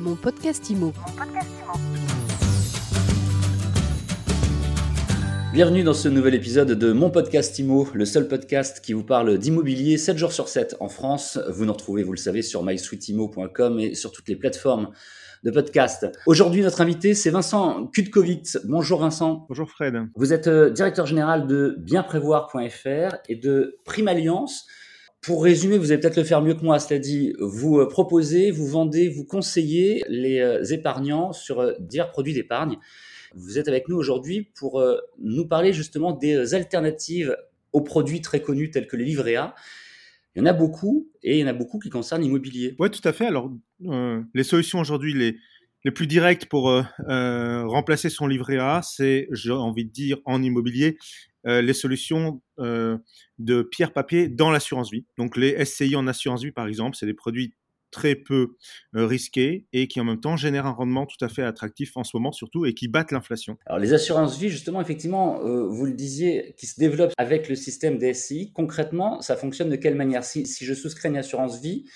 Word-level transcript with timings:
Mon 0.00 0.16
podcast 0.16 0.70
IMO. 0.70 0.94
Bienvenue 5.52 5.82
dans 5.82 5.92
ce 5.92 6.08
nouvel 6.08 6.34
épisode 6.34 6.70
de 6.70 6.92
Mon 6.92 7.10
podcast 7.10 7.58
IMO, 7.58 7.86
le 7.92 8.06
seul 8.06 8.26
podcast 8.26 8.80
qui 8.82 8.94
vous 8.94 9.04
parle 9.04 9.36
d'immobilier 9.36 9.98
7 9.98 10.16
jours 10.16 10.32
sur 10.32 10.48
7 10.48 10.76
en 10.80 10.88
France. 10.88 11.38
Vous 11.50 11.66
nous 11.66 11.72
retrouvez, 11.74 12.02
vous 12.02 12.12
le 12.12 12.18
savez, 12.18 12.40
sur 12.40 12.62
mysweetimo.com 12.62 13.78
et 13.78 13.94
sur 13.94 14.10
toutes 14.10 14.28
les 14.30 14.36
plateformes 14.36 14.88
de 15.44 15.50
podcast. 15.50 16.06
Aujourd'hui, 16.24 16.62
notre 16.62 16.80
invité, 16.80 17.12
c'est 17.12 17.30
Vincent 17.30 17.86
Kutkovitz. 17.88 18.58
Bonjour 18.64 19.00
Vincent. 19.00 19.44
Bonjour 19.50 19.68
Fred. 19.68 19.96
Vous 20.14 20.32
êtes 20.32 20.46
euh, 20.46 20.70
directeur 20.70 21.04
général 21.04 21.46
de 21.46 21.76
bienprévoir.fr 21.78 23.16
et 23.28 23.36
de 23.36 23.78
Prime 23.84 24.08
Alliance. 24.08 24.66
Pour 25.22 25.44
résumer, 25.44 25.76
vous 25.76 25.92
allez 25.92 26.00
peut-être 26.00 26.16
le 26.16 26.24
faire 26.24 26.40
mieux 26.40 26.54
que 26.54 26.64
moi, 26.64 26.78
cela 26.78 26.98
dit, 26.98 27.34
vous 27.40 27.78
euh, 27.78 27.86
proposez, 27.86 28.50
vous 28.50 28.66
vendez, 28.66 29.10
vous 29.10 29.24
conseillez 29.24 30.02
les 30.08 30.40
euh, 30.40 30.64
épargnants 30.64 31.34
sur 31.34 31.60
euh, 31.60 31.74
divers 31.78 32.10
produits 32.10 32.32
d'épargne. 32.32 32.78
Vous 33.34 33.58
êtes 33.58 33.68
avec 33.68 33.88
nous 33.88 33.96
aujourd'hui 33.96 34.48
pour 34.58 34.82
nous 35.20 35.46
parler 35.46 35.72
justement 35.72 36.10
des 36.10 36.52
alternatives 36.54 37.36
aux 37.72 37.80
produits 37.80 38.22
très 38.22 38.42
connus 38.42 38.72
tels 38.72 38.88
que 38.88 38.96
les 38.96 39.04
livrets 39.04 39.36
A. 39.36 39.54
Il 40.34 40.40
y 40.40 40.42
en 40.42 40.46
a 40.46 40.52
beaucoup 40.52 41.08
et 41.22 41.38
il 41.38 41.40
y 41.40 41.44
en 41.44 41.46
a 41.46 41.52
beaucoup 41.52 41.78
qui 41.78 41.90
concernent 41.90 42.22
l'immobilier. 42.22 42.74
Oui, 42.80 42.90
tout 42.90 43.06
à 43.06 43.12
fait. 43.12 43.26
Alors, 43.26 43.52
les 44.34 44.42
solutions 44.42 44.80
aujourd'hui, 44.80 45.14
les, 45.14 45.36
les 45.84 45.92
plus 45.92 46.08
directes 46.08 46.46
pour 46.46 46.72
remplacer 47.06 48.10
son 48.10 48.26
livret 48.26 48.58
A, 48.58 48.80
c'est, 48.82 49.28
j'ai 49.30 49.52
envie 49.52 49.84
de 49.84 49.92
dire, 49.92 50.18
en 50.24 50.42
immobilier, 50.42 50.98
euh, 51.46 51.62
les 51.62 51.72
solutions 51.72 52.42
euh, 52.58 52.98
de 53.38 53.62
pierre-papier 53.62 54.28
dans 54.28 54.50
l'assurance 54.50 54.90
vie. 54.90 55.06
Donc 55.16 55.36
les 55.36 55.64
SCI 55.64 55.96
en 55.96 56.06
assurance 56.06 56.42
vie, 56.42 56.52
par 56.52 56.66
exemple, 56.66 56.96
c'est 56.96 57.06
des 57.06 57.14
produits 57.14 57.54
très 57.90 58.14
peu 58.14 58.56
euh, 58.94 59.06
risqués 59.06 59.66
et 59.72 59.88
qui 59.88 60.00
en 60.00 60.04
même 60.04 60.20
temps 60.20 60.36
génèrent 60.36 60.66
un 60.66 60.72
rendement 60.72 61.06
tout 61.06 61.22
à 61.24 61.28
fait 61.28 61.42
attractif 61.42 61.96
en 61.96 62.04
ce 62.04 62.16
moment 62.16 62.30
surtout 62.30 62.64
et 62.64 62.72
qui 62.72 62.86
battent 62.86 63.10
l'inflation. 63.10 63.56
Alors 63.66 63.80
les 63.80 63.92
assurances 63.92 64.38
vie, 64.38 64.48
justement, 64.48 64.80
effectivement, 64.80 65.40
vous 65.40 65.86
le 65.86 65.92
disiez, 65.92 66.54
qui 66.56 66.66
se 66.66 66.78
développent 66.78 67.12
avec 67.18 67.48
le 67.48 67.56
système 67.56 67.98
des 67.98 68.14
SCI, 68.14 68.52
concrètement, 68.52 69.20
ça 69.22 69.34
fonctionne 69.36 69.70
de 69.70 69.76
quelle 69.76 69.96
manière? 69.96 70.24
Si, 70.24 70.46
si 70.46 70.64
je 70.64 70.74
souscris 70.74 71.08
une 71.08 71.16
assurance 71.16 71.60
vie, 71.60 71.86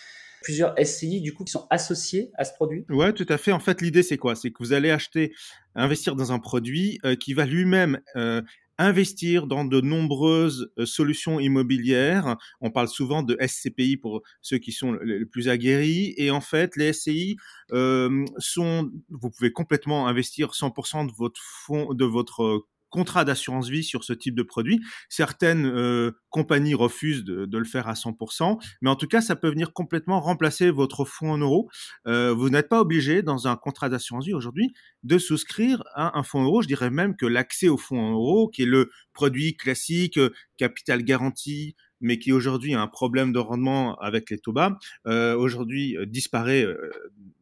plusieurs 0.45 0.75
SCI 0.79 1.21
du 1.21 1.35
coup 1.35 1.43
qui 1.43 1.51
sont 1.51 1.67
associés 1.71 2.31
à 2.37 2.45
ce 2.45 2.53
produit? 2.53 2.85
Ouais, 2.89 3.13
tout 3.13 3.27
à 3.29 3.39
fait. 3.39 3.51
En 3.51 3.59
fait, 3.59 3.81
l'idée 3.81 4.05
c'est 4.05 4.19
quoi? 4.19 4.37
C'est 4.37 4.51
que 4.51 4.59
vous 4.61 4.73
allez 4.73 4.91
acheter, 4.91 5.35
investir 5.75 6.15
dans 6.15 6.31
un 6.31 6.39
produit 6.39 7.01
euh, 7.05 7.17
qui 7.17 7.35
va 7.35 7.47
lui-même 7.47 8.01
euh, 8.15 8.43
investir 8.79 9.47
dans 9.47 9.65
de 9.65 9.81
nombreuses 9.81 10.71
euh, 10.79 10.87
solutions 10.87 11.41
immobilières. 11.41 12.37
On 12.61 12.71
parle 12.71 12.89
souvent 12.89 13.23
de 13.23 13.37
SCPI 13.41 13.97
pour 13.97 14.23
ceux 14.43 14.59
qui 14.59 14.73
sont 14.73 14.93
les 14.93 15.27
plus 15.27 15.49
aguerris. 15.49 16.15
Et 16.17 16.31
en 16.31 16.41
fait, 16.41 16.77
les 16.77 16.93
SCI 16.93 17.37
euh, 17.73 18.25
sont, 18.39 18.91
vous 19.11 19.31
pouvez 19.31 19.53
complètement 19.53 20.07
investir 20.09 20.53
100% 20.53 21.07
de 21.07 21.13
votre 21.13 21.41
fonds, 21.43 21.95
de 21.95 22.05
votre 22.05 22.67
contrat 22.95 23.25
d'assurance 23.25 23.69
vie 23.69 23.83
sur 23.83 24.05
ce 24.05 24.13
type 24.13 24.37
de 24.37 24.45
produit. 24.45 24.81
Certaines 25.09 25.67
euh, 25.67 26.13
compagnies 26.31 26.75
refusent 26.75 27.25
de, 27.25 27.45
de, 27.45 27.59
le 27.59 27.65
faire 27.65 27.89
à 27.89 27.95
100%, 27.95 28.63
mais 28.83 28.89
en 28.89 28.95
tout 28.95 29.09
cas, 29.09 29.21
ça 29.21 29.35
peut 29.35 29.51
venir 29.51 29.73
complètement 29.73 30.21
remplacer 30.21 30.71
votre 30.71 31.05
fonds 31.05 31.33
en 31.33 31.39
euros. 31.39 31.69
Euh, 32.07 32.33
vous 32.33 32.51
n'êtes 32.51 32.69
pas 32.69 32.81
obligé, 32.81 33.23
dans 33.23 33.49
un 33.49 33.57
contrat 33.57 33.89
d'assurance 33.89 34.27
vie 34.27 34.33
aujourd'hui, 34.33 34.75
de 35.03 35.19
souscrire 35.19 35.83
à 35.97 36.17
un 36.17 36.23
fonds 36.23 36.43
en 36.43 36.45
euros. 36.45 36.63
Je 36.63 36.69
dirais 36.69 36.91
même 36.91 37.17
que 37.17 37.27
l'accès 37.27 37.67
au 37.67 37.77
fonds 37.77 37.99
en 37.99 38.13
euros, 38.13 38.47
qui 38.49 38.63
est 38.63 38.67
le 38.67 38.93
produit 39.13 39.57
classique, 39.57 40.19
euh, 40.19 40.31
capital 40.57 41.03
garanti, 41.03 41.75
mais 42.01 42.21
qui 42.21 42.31
aujourd'hui 42.31 42.75
a 42.75 42.81
un 42.81 42.87
problème 42.87 43.33
de 43.33 43.41
rendement 43.41 43.97
avec 43.97 44.31
les 44.31 44.39
taux 44.39 44.53
bas, 44.53 44.79
euh, 45.09 45.37
aujourd'hui 45.37 45.97
euh, 45.97 46.07
disparaît 46.07 46.65
euh, 46.65 46.93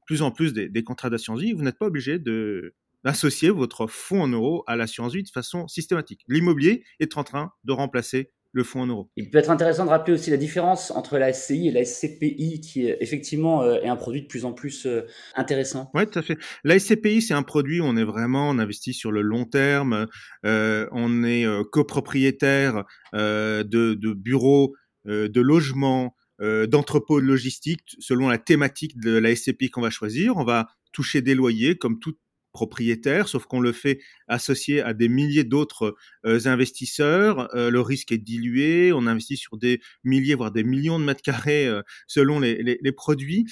plus 0.06 0.22
en 0.22 0.31
plus 0.31 0.55
des, 0.55 0.70
des 0.70 0.83
contrats 0.83 1.11
d'assurance 1.11 1.41
vie. 1.41 1.53
Vous 1.53 1.62
n'êtes 1.62 1.78
pas 1.78 1.87
obligé 1.87 2.19
de 2.19 2.75
d'associer 3.05 3.50
votre 3.50 3.86
fonds 3.86 4.22
en 4.22 4.28
euros 4.28 4.64
à 4.67 4.77
l'assurance 4.77 5.14
vie 5.14 5.22
de 5.22 5.31
façon 5.31 5.69
systématique. 5.69 6.22
L'immobilier 6.28 6.84
est 7.00 7.17
en 7.17 7.25
train 7.25 7.53
de 7.64 7.72
remplacer 7.72 8.31
le 8.53 8.65
fonds 8.65 8.82
en 8.82 8.87
euros. 8.87 9.10
Il 9.16 9.31
peut 9.31 9.38
être 9.38 9.50
intéressant 9.50 9.84
de 9.84 9.91
rappeler 9.91 10.12
aussi 10.12 10.31
la 10.31 10.37
différence 10.37 10.91
entre 10.91 11.19
la 11.19 11.32
SCI 11.32 11.69
et 11.69 11.71
la 11.71 11.84
SCPI, 11.84 12.60
qui 12.60 12.87
est 12.87 12.99
effectivement 13.00 13.62
euh, 13.62 13.81
est 13.81 13.88
un 13.88 13.97
produit 13.97 14.22
de 14.22 14.26
plus 14.26 14.44
en 14.44 14.53
plus 14.53 14.87
euh, 14.87 15.06
intéressant. 15.34 15.91
Oui, 15.94 16.06
tout 16.06 16.19
à 16.19 16.22
fait. 16.22 16.37
La 16.62 16.78
SCPI, 16.78 17.22
c'est 17.22 17.34
un 17.34 17.43
produit 17.43 17.81
où 17.81 17.84
on 17.84 17.97
est 17.97 18.04
vraiment, 18.04 18.50
on 18.50 18.59
investit 18.59 18.93
sur 18.93 19.10
le 19.10 19.22
long 19.22 19.47
terme, 19.47 20.06
euh, 20.44 20.87
on 20.93 21.25
est 21.25 21.47
euh, 21.47 21.65
copropriétaire 21.65 22.84
euh, 23.15 23.65
de, 23.65 23.94
de, 23.94 24.12
bureaux, 24.12 24.75
euh, 25.09 25.28
de 25.28 25.41
logements, 25.41 26.15
d'entrepôts 26.41 27.21
de 27.21 27.26
logistique, 27.26 27.94
selon 28.00 28.28
la 28.28 28.37
thématique 28.37 28.99
de 28.99 29.16
la 29.16 29.32
SCPI 29.32 29.71
qu'on 29.71 29.81
va 29.81 29.91
choisir. 29.91 30.37
On 30.37 30.43
va 30.43 30.66
toucher 30.91 31.22
des 31.22 31.37
loyers 31.37 31.78
comme 31.78 32.00
toute 32.00 32.19
propriétaire, 32.52 33.28
sauf 33.28 33.46
qu'on 33.46 33.60
le 33.60 33.72
fait 33.72 34.00
associé 34.28 34.82
à 34.82 34.94
des 34.94 35.08
milliers 35.08 35.44
d'autres 35.44 35.96
euh, 36.24 36.46
investisseurs. 36.46 37.54
Euh, 37.54 37.70
le 37.70 37.80
risque 37.80 38.12
est 38.12 38.18
dilué, 38.18 38.92
on 38.92 39.06
investit 39.06 39.36
sur 39.36 39.56
des 39.56 39.80
milliers, 40.04 40.34
voire 40.34 40.52
des 40.52 40.64
millions 40.64 40.98
de 40.98 41.04
mètres 41.04 41.22
carrés 41.22 41.66
euh, 41.66 41.82
selon 42.06 42.40
les, 42.40 42.62
les, 42.62 42.78
les 42.80 42.92
produits. 42.92 43.46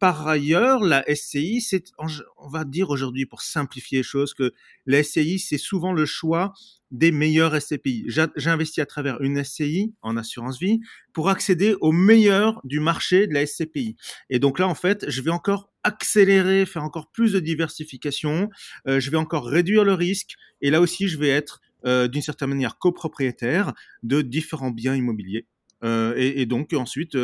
par 0.00 0.26
ailleurs, 0.26 0.82
la 0.82 1.04
SCI, 1.14 1.60
c'est, 1.60 1.92
on 1.98 2.48
va 2.48 2.64
dire 2.64 2.90
aujourd'hui, 2.90 3.26
pour 3.26 3.42
simplifier 3.42 3.98
les 3.98 4.02
choses, 4.02 4.34
que 4.34 4.52
la 4.86 5.02
SCI, 5.02 5.38
c'est 5.38 5.58
souvent 5.58 5.92
le 5.92 6.06
choix 6.06 6.52
des 6.90 7.10
meilleurs 7.10 7.60
SCPI. 7.60 8.06
J'investis 8.36 8.78
à 8.78 8.86
travers 8.86 9.20
une 9.20 9.42
SCI 9.42 9.94
en 10.02 10.16
assurance 10.16 10.60
vie 10.60 10.80
pour 11.12 11.28
accéder 11.28 11.74
au 11.80 11.90
meilleur 11.90 12.60
du 12.64 12.78
marché 12.80 13.26
de 13.26 13.34
la 13.34 13.46
SCPI. 13.46 13.96
Et 14.30 14.38
donc 14.38 14.58
là, 14.58 14.68
en 14.68 14.76
fait, 14.76 15.04
je 15.10 15.20
vais 15.20 15.30
encore 15.30 15.73
accélérer, 15.84 16.66
faire 16.66 16.82
encore 16.82 17.10
plus 17.10 17.32
de 17.32 17.40
diversification, 17.40 18.50
euh, 18.88 18.98
je 18.98 19.10
vais 19.10 19.16
encore 19.16 19.46
réduire 19.46 19.84
le 19.84 19.92
risque, 19.94 20.34
et 20.60 20.70
là 20.70 20.80
aussi, 20.80 21.08
je 21.08 21.18
vais 21.18 21.28
être 21.28 21.60
euh, 21.86 22.08
d'une 22.08 22.22
certaine 22.22 22.48
manière 22.48 22.78
copropriétaire 22.78 23.72
de 24.02 24.22
différents 24.22 24.70
biens 24.70 24.96
immobiliers. 24.96 25.46
Euh, 25.84 26.14
et, 26.16 26.46
donc 26.46 26.72
ensuite, 26.72 27.16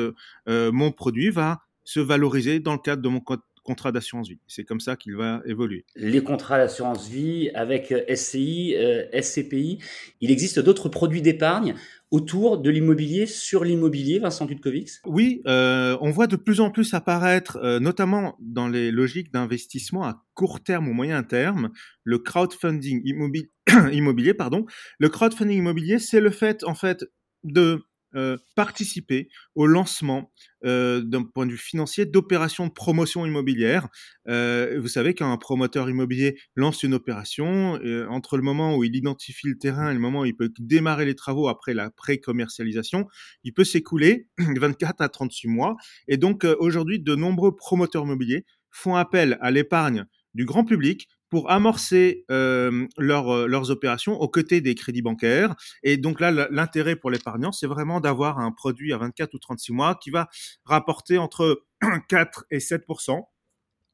mon 0.46 0.92
produit 0.92 1.30
va 1.30 1.62
se 1.84 1.98
valoriser 1.98 2.60
dans 2.60 2.74
le 2.74 2.78
cadre 2.78 3.02
de 3.02 3.08
mon 3.08 3.20
contrat 3.62 3.92
d'assurance 3.92 4.28
vie. 4.28 4.40
C'est 4.46 4.64
comme 4.64 4.80
ça 4.80 4.96
qu'il 4.96 5.16
va 5.16 5.42
évoluer. 5.44 5.84
Les 5.96 6.22
contrats 6.22 6.58
d'assurance 6.58 7.08
vie 7.08 7.50
avec 7.54 7.92
SCI, 8.14 8.74
euh, 8.76 9.04
SCPI, 9.20 9.78
il 10.20 10.30
existe 10.30 10.58
d'autres 10.58 10.88
produits 10.88 11.22
d'épargne 11.22 11.74
autour 12.10 12.58
de 12.58 12.70
l'immobilier, 12.70 13.26
sur 13.26 13.62
l'immobilier, 13.62 14.18
Vincent 14.18 14.44
Dudkovics 14.44 14.90
Oui, 15.06 15.42
euh, 15.46 15.96
on 16.00 16.10
voit 16.10 16.26
de 16.26 16.36
plus 16.36 16.60
en 16.60 16.70
plus 16.70 16.92
apparaître, 16.92 17.58
euh, 17.62 17.78
notamment 17.78 18.36
dans 18.40 18.68
les 18.68 18.90
logiques 18.90 19.32
d'investissement 19.32 20.04
à 20.04 20.24
court 20.34 20.60
terme 20.60 20.88
ou 20.88 20.92
moyen 20.92 21.22
terme, 21.22 21.70
le 22.02 22.18
crowdfunding 22.18 23.02
immobilier. 23.04 23.50
immobilier 23.92 24.34
pardon. 24.34 24.66
Le 24.98 25.08
crowdfunding 25.08 25.58
immobilier, 25.58 25.98
c'est 25.98 26.20
le 26.20 26.30
fait 26.30 26.64
en 26.64 26.74
fait 26.74 27.04
de 27.44 27.82
euh, 28.16 28.36
participer 28.56 29.28
au 29.54 29.66
lancement 29.66 30.32
euh, 30.64 31.00
d'un 31.00 31.22
point 31.22 31.46
de 31.46 31.52
vue 31.52 31.56
financier 31.56 32.06
d'opérations 32.06 32.66
de 32.66 32.72
promotion 32.72 33.24
immobilière. 33.24 33.88
Euh, 34.28 34.78
vous 34.80 34.88
savez 34.88 35.14
qu'un 35.14 35.36
promoteur 35.36 35.88
immobilier 35.88 36.36
lance 36.56 36.82
une 36.82 36.94
opération, 36.94 37.78
entre 38.08 38.36
le 38.36 38.42
moment 38.42 38.76
où 38.76 38.84
il 38.84 38.96
identifie 38.96 39.46
le 39.46 39.58
terrain 39.58 39.90
et 39.90 39.94
le 39.94 40.00
moment 40.00 40.20
où 40.20 40.24
il 40.24 40.36
peut 40.36 40.52
démarrer 40.58 41.04
les 41.04 41.14
travaux 41.14 41.48
après 41.48 41.72
la 41.72 41.90
pré-commercialisation, 41.90 43.06
il 43.44 43.52
peut 43.52 43.64
s'écouler 43.64 44.26
24 44.38 45.00
à 45.00 45.08
36 45.08 45.46
mois. 45.46 45.76
Et 46.08 46.16
donc 46.16 46.44
aujourd'hui, 46.58 47.00
de 47.00 47.14
nombreux 47.14 47.54
promoteurs 47.54 48.04
immobiliers 48.04 48.44
font 48.70 48.96
appel 48.96 49.38
à 49.40 49.50
l'épargne 49.50 50.04
du 50.34 50.44
grand 50.44 50.64
public 50.64 51.08
pour 51.30 51.50
amorcer 51.50 52.24
euh, 52.30 52.86
leur, 52.98 53.48
leurs 53.48 53.70
opérations 53.70 54.20
aux 54.20 54.28
côtés 54.28 54.60
des 54.60 54.74
crédits 54.74 55.02
bancaires. 55.02 55.54
Et 55.82 55.96
donc 55.96 56.20
là, 56.20 56.30
l'intérêt 56.50 56.96
pour 56.96 57.10
l'épargnant, 57.10 57.52
c'est 57.52 57.66
vraiment 57.66 58.00
d'avoir 58.00 58.38
un 58.38 58.52
produit 58.52 58.92
à 58.92 58.98
24 58.98 59.32
ou 59.34 59.38
36 59.38 59.72
mois 59.72 59.94
qui 59.94 60.10
va 60.10 60.28
rapporter 60.64 61.18
entre 61.18 61.62
4 62.08 62.46
et 62.50 62.58
7% 62.58 63.22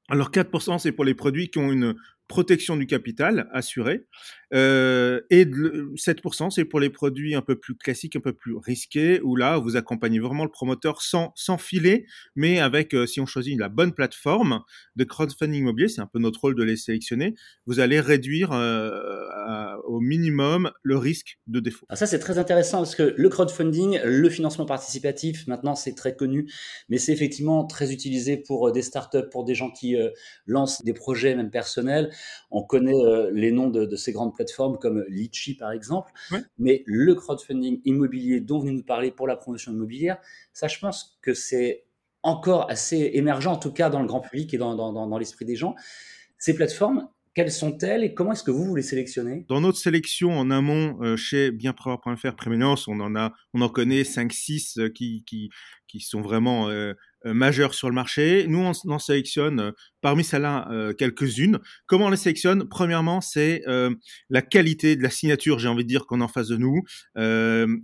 alors 0.09 0.31
4%, 0.31 0.79
c'est 0.79 0.93
pour 0.93 1.05
les 1.05 1.15
produits 1.15 1.51
qui 1.51 1.59
ont 1.59 1.73
une 1.73 1.97
protection 2.29 2.77
du 2.77 2.87
capital 2.87 3.49
assurée. 3.53 4.07
Euh, 4.55 5.21
et 5.31 5.45
7%, 5.45 6.51
c'est 6.51 6.65
pour 6.65 6.81
les 6.81 6.91
produits 6.91 7.35
un 7.35 7.43
peu 7.43 7.57
plus 7.57 7.75
classiques, 7.77 8.17
un 8.17 8.21
peu 8.21 8.33
plus 8.33 8.57
risqués, 8.57 9.21
où 9.23 9.37
là, 9.37 9.59
vous 9.59 9.77
accompagnez 9.77 10.21
vraiment 10.21 10.45
le 10.45 10.51
promoteur 10.51 11.03
sans, 11.03 11.33
sans 11.35 11.59
filet, 11.59 12.07
mais 12.37 12.61
avec, 12.61 12.95
euh, 12.95 13.07
si 13.07 13.21
on 13.21 13.27
choisit 13.27 13.59
la 13.59 13.69
bonne 13.69 13.93
plateforme 13.93 14.63
de 14.95 15.05
crowdfunding 15.05 15.61
immobilier, 15.61 15.89
c'est 15.89 16.01
un 16.01 16.07
peu 16.07 16.19
notre 16.19 16.41
rôle 16.41 16.55
de 16.55 16.63
les 16.63 16.77
sélectionner, 16.77 17.35
vous 17.67 17.81
allez 17.81 17.99
réduire 18.01 18.53
euh, 18.53 19.77
au 19.85 20.01
minimum 20.01 20.71
le 20.83 20.97
risque 20.97 21.39
de 21.47 21.61
défaut. 21.61 21.87
Alors 21.89 21.99
ça, 21.99 22.07
c'est 22.07 22.19
très 22.19 22.39
intéressant 22.39 22.79
parce 22.79 22.95
que 22.95 23.15
le 23.17 23.29
crowdfunding, 23.29 24.01
le 24.05 24.31
financement 24.31 24.67
participatif, 24.67 25.47
maintenant, 25.47 25.75
c'est 25.75 25.95
très 25.95 26.15
connu, 26.15 26.51
mais 26.89 26.99
c'est 26.99 27.13
effectivement 27.13 27.65
très 27.65 27.93
utilisé 27.93 28.37
pour 28.37 28.71
des 28.71 28.83
startups, 28.83 29.29
pour 29.31 29.45
des 29.45 29.55
gens 29.55 29.71
qui 29.71 29.97
lancent 30.47 30.83
des 30.85 30.93
projets 30.93 31.35
même 31.35 31.51
personnels. 31.51 32.11
On 32.51 32.63
connaît 32.63 32.93
les 33.33 33.51
noms 33.51 33.71
de, 33.71 33.85
de, 33.85 33.97
ces 33.97 34.13
grandes 34.13 34.36
plateformes 34.37 34.79
comme 34.79 35.05
Litchi 35.09 35.55
par 35.57 35.73
exemple, 35.73 36.13
mais 36.59 36.83
le 36.87 37.15
crowdfunding 37.15 37.81
immobilier 37.85 38.41
dont 38.41 38.59
vous 38.59 38.67
venez 38.67 38.77
nous 38.77 38.85
parler 38.85 39.11
pour 39.11 39.27
la 39.27 39.37
promotion 39.37 39.73
immobilière, 39.73 40.19
ça 40.53 40.69
je 40.69 40.79
pense 40.79 41.19
que 41.23 41.35
c'est 41.35 41.85
encore 42.23 42.71
assez 42.71 43.11
émergents, 43.15 43.53
en 43.53 43.59
tout 43.59 43.73
cas 43.73 43.91
dans 43.91 44.01
le 44.01 44.07
grand 44.07 44.21
public 44.21 44.53
et 44.55 44.59
dans, 44.59 44.75
dans 44.75 45.19
l'esprit 45.19 45.45
des 45.45 45.57
gens. 45.57 45.75
Ces 46.39 46.55
plateformes, 46.55 47.09
quelles 47.37 47.53
sont-elles 47.53 48.03
et 48.03 48.15
comment 48.15 48.33
est-ce 48.33 48.43
que 48.43 48.51
vous, 48.51 48.65
vous 48.65 48.75
les 48.75 48.83
sélectionnez? 48.83 49.45
Dans 49.51 49.61
notre 49.61 49.77
sélection 49.77 50.33
en 50.33 50.51
amont 50.51 50.99
euh, 51.03 51.17
chez 51.17 51.51
bienprévoir.fr 51.51 52.35
Préménance, 52.35 52.89
on 52.89 52.99
en 52.99 53.15
a, 53.15 53.35
on 53.53 53.61
en 53.61 53.69
connaît 53.69 54.03
5-6 54.03 54.81
euh, 54.81 54.89
qui, 54.89 55.23
qui, 55.27 55.51
sont 56.01 56.21
vraiment 56.21 56.69
euh, 56.69 56.95
euh, 57.25 57.35
majeurs 57.35 57.75
sur 57.75 57.89
le 57.89 57.95
marché. 57.95 58.47
Nous, 58.49 58.59
on, 58.59 58.91
en 58.91 58.99
sélectionne 58.99 59.61
euh, 59.61 59.73
parmi 60.01 60.25
celles-là 60.25 60.93
quelques-unes. 60.99 61.59
Comment 61.87 62.07
on 62.07 62.11
les 62.11 62.17
sélectionne? 62.17 62.69
Premièrement, 62.69 63.21
c'est 63.21 63.63
la 64.31 64.43
qualité 64.43 64.95
de 64.95 65.03
la 65.03 65.11
signature, 65.11 65.59
j'ai 65.59 65.69
envie 65.69 65.83
de 65.83 65.89
dire, 65.89 66.07
qu'on 66.07 66.21
a 66.21 66.25
en 66.25 66.29
face 66.29 66.49
de 66.49 66.57
nous. 66.57 66.83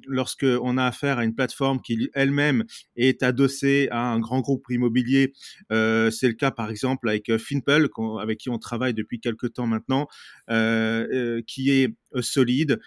lorsque 0.06 0.44
on 0.44 0.78
a 0.78 0.84
affaire 0.84 1.18
à 1.18 1.24
une 1.24 1.34
plateforme 1.34 1.80
qui 1.80 2.10
elle-même 2.14 2.64
est 2.94 3.24
adossée 3.24 3.88
à 3.90 4.12
un 4.12 4.20
grand 4.20 4.40
groupe 4.40 4.64
immobilier, 4.70 5.32
c'est 5.70 6.28
le 6.28 6.34
cas 6.34 6.52
par 6.52 6.70
exemple 6.70 7.08
avec 7.08 7.36
Finpel, 7.38 7.88
avec 8.20 8.38
qui 8.38 8.50
on 8.50 8.58
travaille 8.58 8.94
depuis 8.94 9.18
quelques 9.18 9.54
temps 9.54 9.66
maintenant, 9.66 10.06
qui 10.48 11.70
est 11.70 11.92
solide, 12.20 12.78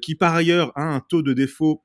qui 0.00 0.14
par 0.14 0.34
ailleurs 0.34 0.70
a 0.76 0.84
un 0.84 1.00
taux 1.00 1.22
de 1.22 1.32
défaut 1.32 1.82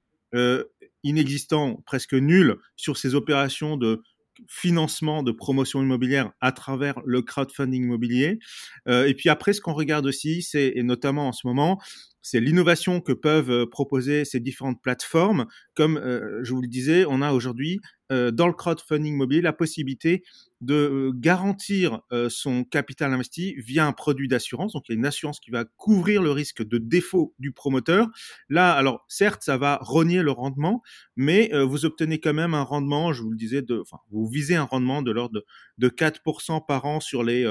inexistant, 1.03 1.81
presque 1.85 2.13
nul, 2.13 2.57
sur 2.75 2.97
ces 2.97 3.15
opérations 3.15 3.77
de 3.77 4.01
financement 4.47 5.23
de 5.23 5.31
promotion 5.31 5.81
immobilière 5.81 6.31
à 6.41 6.51
travers 6.51 6.99
le 7.05 7.21
crowdfunding 7.21 7.83
immobilier. 7.83 8.39
Euh, 8.87 9.05
et 9.05 9.13
puis 9.13 9.29
après, 9.29 9.53
ce 9.53 9.61
qu'on 9.61 9.73
regarde 9.73 10.05
aussi, 10.05 10.41
c'est, 10.41 10.71
et 10.75 10.83
notamment 10.83 11.27
en 11.27 11.31
ce 11.31 11.45
moment, 11.45 11.79
c'est 12.21 12.39
l'innovation 12.39 13.01
que 13.01 13.11
peuvent 13.11 13.51
euh, 13.51 13.65
proposer 13.65 14.25
ces 14.25 14.39
différentes 14.39 14.81
plateformes. 14.81 15.45
Comme 15.73 15.97
euh, 15.97 16.43
je 16.43 16.53
vous 16.53 16.61
le 16.61 16.67
disais, 16.67 17.05
on 17.07 17.21
a 17.21 17.31
aujourd'hui 17.31 17.79
dans 18.09 18.47
le 18.47 18.53
crowdfunding 18.53 19.13
immobilier 19.13 19.41
la 19.41 19.53
possibilité 19.53 20.23
de 20.61 21.11
garantir 21.15 22.01
son 22.29 22.65
capital 22.65 23.13
investi 23.13 23.55
via 23.59 23.85
un 23.85 23.93
produit 23.93 24.27
d'assurance. 24.27 24.73
Donc 24.73 24.83
il 24.89 24.91
y 24.91 24.95
a 24.95 24.99
une 24.99 25.05
assurance 25.05 25.39
qui 25.39 25.51
va 25.51 25.63
couvrir 25.63 26.21
le 26.21 26.31
risque 26.31 26.67
de 26.67 26.77
défaut 26.77 27.33
du 27.39 27.51
promoteur. 27.51 28.07
Là, 28.49 28.73
alors 28.73 29.05
certes, 29.07 29.41
ça 29.41 29.57
va 29.57 29.79
rogner 29.81 30.21
le 30.21 30.31
rendement, 30.31 30.81
mais 31.15 31.49
vous 31.63 31.85
obtenez 31.85 32.19
quand 32.19 32.33
même 32.33 32.53
un 32.53 32.63
rendement, 32.63 33.13
je 33.13 33.21
vous 33.21 33.31
le 33.31 33.37
disais, 33.37 33.63
vous 34.11 34.27
visez 34.27 34.55
un 34.55 34.63
rendement 34.63 35.01
de 35.01 35.11
l'ordre 35.11 35.35
de, 35.35 35.45
de 35.77 35.89
4% 35.89 36.65
par 36.65 36.85
an 36.85 36.99
sur 36.99 37.23
les 37.23 37.45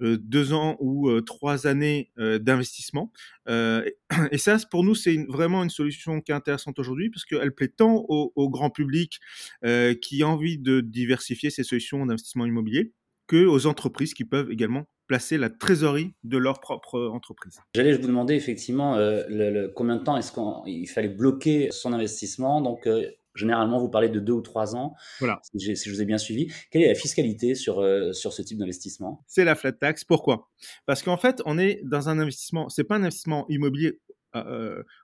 deux 0.00 0.52
ans 0.52 0.76
ou 0.80 1.20
trois 1.20 1.68
années 1.68 2.10
d'investissement. 2.16 3.12
et 3.48 4.38
ça, 4.38 4.56
pour 4.70 4.82
nous, 4.82 4.94
c'est 4.94 5.24
vraiment 5.28 5.62
une 5.62 5.70
solution 5.70 6.20
qui 6.20 6.32
est 6.32 6.34
intéressante 6.34 6.78
aujourd'hui 6.78 7.10
parce 7.10 7.24
qu'elle 7.24 7.54
plaît 7.54 7.68
tant 7.68 7.94
au 7.94 8.50
grand 8.50 8.70
public 8.70 9.20
qui 9.94 10.22
a 10.22 10.28
envie 10.28 10.58
de 10.58 10.80
diversifier 10.80 11.50
ses 11.50 11.64
solutions 11.64 12.04
d'investissement 12.06 12.46
immobilier 12.46 12.92
que 13.26 13.46
aux 13.46 13.66
entreprises 13.66 14.12
qui 14.14 14.24
peuvent 14.24 14.50
également 14.50 14.86
placer 15.10 15.38
la 15.38 15.50
trésorerie 15.50 16.14
de 16.22 16.36
leur 16.38 16.60
propre 16.60 17.00
entreprise. 17.12 17.58
J'allais 17.74 17.94
vous 17.94 18.06
demander 18.06 18.34
effectivement 18.34 18.94
euh, 18.94 19.24
le, 19.28 19.66
combien 19.66 19.96
de 19.96 20.04
temps 20.04 20.16
est-ce 20.16 20.32
qu'il 20.32 20.88
fallait 20.88 21.08
bloquer 21.08 21.68
son 21.72 21.92
investissement? 21.92 22.60
Donc, 22.60 22.86
euh, 22.86 23.10
généralement, 23.34 23.80
vous 23.80 23.88
parlez 23.88 24.08
de 24.08 24.20
deux 24.20 24.34
ou 24.34 24.40
trois 24.40 24.76
ans, 24.76 24.94
voilà. 25.18 25.40
si, 25.42 25.58
je 25.58 25.90
vous 25.90 26.00
ai 26.00 26.04
bien 26.04 26.18
suivi. 26.18 26.52
Quelle 26.70 26.82
est 26.82 26.88
la 26.88 26.94
fiscalité 26.94 27.56
sur, 27.56 27.80
euh, 27.80 28.12
sur 28.12 28.32
ce 28.32 28.42
type 28.42 28.58
d'investissement? 28.58 29.24
C'est 29.26 29.44
la 29.44 29.56
flat 29.56 29.72
tax. 29.72 30.04
Pourquoi? 30.04 30.48
Parce 30.86 31.02
qu'en 31.02 31.16
fait, 31.16 31.42
on 31.44 31.58
est 31.58 31.80
dans 31.82 32.08
un 32.08 32.20
investissement, 32.20 32.68
c'est 32.68 32.84
pas 32.84 32.94
un 32.94 33.02
investissement 33.02 33.46
immobilier 33.48 33.98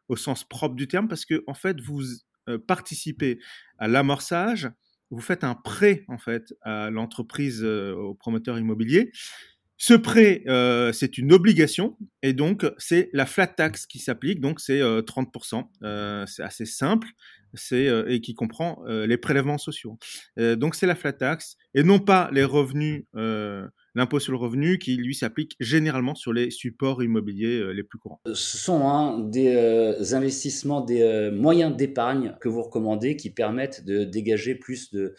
au 0.07 0.15
sens 0.15 0.45
propre 0.45 0.77
du 0.77 0.87
terme, 0.87 1.09
parce 1.09 1.25
que 1.25 1.43
en 1.49 1.55
fait, 1.55 1.81
vous 1.81 2.05
participez 2.67 3.39
à 3.79 3.89
l'amorçage, 3.89 4.71
vous 5.11 5.21
faites 5.21 5.45
un 5.45 5.55
prêt 5.55 6.05
en 6.09 6.19
fait 6.19 6.55
à 6.63 6.91
l'entreprise, 6.91 7.63
euh, 7.63 7.95
au 7.95 8.15
promoteur 8.15 8.59
immobilier. 8.59 9.13
Ce 9.79 9.93
prêt, 9.93 10.43
euh, 10.47 10.91
c'est 10.93 11.19
une 11.19 11.33
obligation 11.33 11.99
et 12.23 12.33
donc 12.33 12.65
c'est 12.79 13.11
la 13.13 13.27
flat 13.27 13.47
tax 13.47 13.87
qui 13.87 13.99
s'applique, 13.99 14.41
donc 14.41 14.59
c'est 14.59 14.81
30%. 14.81 15.71
Euh, 15.83 16.25
c'est 16.27 16.43
assez 16.43 16.65
simple, 16.65 17.09
c'est 17.53 17.87
et 18.09 18.23
qui 18.23 18.35
comprend 18.35 18.83
les 18.87 19.19
prélèvements 19.19 19.59
sociaux. 19.59 19.99
donc 20.39 20.75
c'est 20.75 20.87
la 20.87 20.95
flat 20.95 21.13
tax 21.13 21.57
et 21.75 21.83
non 21.83 21.99
pas 21.99 22.31
les 22.33 22.45
revenus 22.45 23.05
l'impôt 23.97 24.21
sur 24.21 24.31
le 24.31 24.39
revenu 24.39 24.79
qui, 24.79 24.97
lui, 24.97 25.15
s'applique 25.15 25.57
généralement 25.59 26.15
sur 26.15 26.33
les 26.33 26.51
supports 26.51 27.03
immobiliers 27.03 27.59
euh, 27.59 27.71
les 27.73 27.83
plus 27.83 27.99
courants. 27.99 28.21
Ce 28.27 28.59
sont 28.59 28.87
hein, 28.87 29.19
des 29.19 29.49
euh, 29.57 30.15
investissements, 30.15 30.83
des 30.83 31.01
euh, 31.01 31.33
moyens 31.33 31.75
d'épargne 31.75 32.37
que 32.41 32.49
vous 32.49 32.63
recommandez 32.63 33.17
qui 33.17 33.31
permettent 33.31 33.85
de 33.85 34.05
dégager 34.05 34.55
plus 34.55 34.91
de 34.93 35.15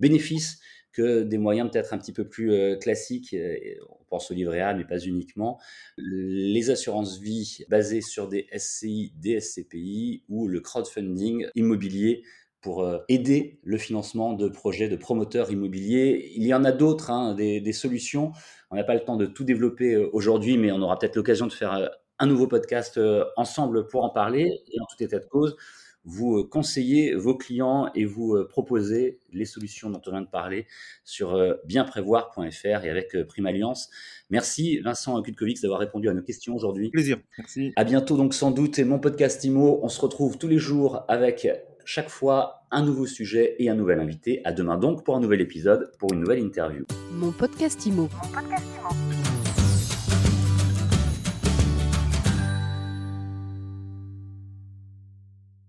bénéfices 0.00 0.60
que 0.92 1.22
des 1.22 1.38
moyens 1.38 1.70
peut-être 1.70 1.94
un 1.94 1.98
petit 1.98 2.12
peu 2.12 2.28
plus 2.28 2.52
classiques. 2.78 3.34
On 3.88 4.04
pense 4.10 4.30
au 4.30 4.34
livret 4.34 4.60
A, 4.60 4.74
mais 4.74 4.84
pas 4.84 4.98
uniquement. 4.98 5.58
Les 5.96 6.68
assurances 6.68 7.18
vie 7.18 7.64
basées 7.70 8.02
sur 8.02 8.28
des 8.28 8.46
SCI, 8.54 9.14
des 9.16 9.40
SCPI 9.40 10.22
ou 10.28 10.48
le 10.48 10.60
crowdfunding 10.60 11.46
immobilier 11.54 12.24
pour 12.62 12.84
euh, 12.84 12.98
aider 13.08 13.58
le 13.64 13.76
financement 13.76 14.32
de 14.32 14.48
projets 14.48 14.88
de 14.88 14.96
promoteurs 14.96 15.50
immobiliers. 15.50 16.30
Il 16.34 16.44
y 16.44 16.54
en 16.54 16.64
a 16.64 16.72
d'autres, 16.72 17.10
hein, 17.10 17.34
des, 17.34 17.72
solutions. 17.72 18.32
On 18.70 18.76
n'a 18.76 18.84
pas 18.84 18.94
le 18.94 19.04
temps 19.04 19.16
de 19.16 19.26
tout 19.26 19.44
développer 19.44 19.94
euh, 19.94 20.08
aujourd'hui, 20.12 20.56
mais 20.56 20.70
on 20.72 20.80
aura 20.80 20.98
peut-être 20.98 21.16
l'occasion 21.16 21.46
de 21.46 21.52
faire 21.52 21.74
euh, 21.74 21.86
un 22.18 22.26
nouveau 22.26 22.46
podcast 22.46 23.00
ensemble 23.36 23.88
pour 23.88 24.04
en 24.04 24.10
parler. 24.10 24.62
Et 24.70 24.80
en 24.80 24.84
tout 24.84 25.02
état 25.02 25.18
de 25.18 25.24
cause, 25.24 25.56
vous 26.04 26.44
conseillez 26.44 27.14
vos 27.16 27.36
clients 27.36 27.90
et 27.96 28.04
vous 28.04 28.44
proposez 28.48 29.18
les 29.32 29.44
solutions 29.44 29.90
dont 29.90 30.00
on 30.06 30.10
vient 30.12 30.20
de 30.20 30.28
parler 30.28 30.68
sur 31.02 31.36
bienprévoir.fr 31.64 32.84
et 32.84 32.90
avec 32.90 33.16
Prime 33.26 33.46
Alliance. 33.46 33.90
Merci 34.30 34.78
Vincent 34.78 35.20
Kutkovics 35.20 35.62
d'avoir 35.62 35.80
répondu 35.80 36.08
à 36.08 36.14
nos 36.14 36.22
questions 36.22 36.54
aujourd'hui. 36.54 36.90
Plaisir. 36.90 37.18
Merci. 37.38 37.72
À 37.74 37.82
bientôt 37.82 38.16
donc 38.16 38.34
sans 38.34 38.52
doute 38.52 38.78
et 38.78 38.84
mon 38.84 39.00
podcast 39.00 39.42
IMO. 39.42 39.80
On 39.82 39.88
se 39.88 40.00
retrouve 40.00 40.38
tous 40.38 40.48
les 40.48 40.58
jours 40.58 41.04
avec 41.08 41.48
chaque 41.84 42.08
fois 42.08 42.64
un 42.70 42.82
nouveau 42.82 43.06
sujet 43.06 43.56
et 43.58 43.68
un 43.68 43.74
nouvel 43.74 44.00
invité. 44.00 44.40
À 44.44 44.52
demain 44.52 44.78
donc 44.78 45.04
pour 45.04 45.16
un 45.16 45.20
nouvel 45.20 45.40
épisode, 45.40 45.92
pour 45.98 46.12
une 46.12 46.20
nouvelle 46.20 46.40
interview. 46.40 46.84
Mon 47.12 47.32
podcast 47.32 47.86
Mon 47.86 48.06
podcast 48.08 48.64
IMO. 48.78 49.11